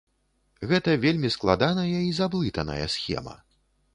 Гэта 0.71 0.95
вельмі 1.03 1.29
складаная 1.35 1.99
і 2.07 2.09
заблытаная 2.21 2.87
схема. 2.97 3.37